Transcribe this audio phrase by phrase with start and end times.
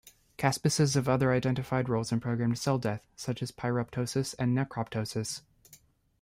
[0.35, 5.43] Caspases have other identified roles in programmed cell death such as pyroptosis and necroptosis.